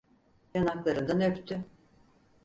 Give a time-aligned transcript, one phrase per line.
[0.53, 1.63] Yanaklarından öptü...